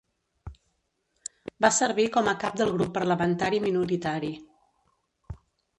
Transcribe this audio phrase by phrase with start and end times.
[1.65, 4.35] Va servir com a cap del grup parlamentari minoritari.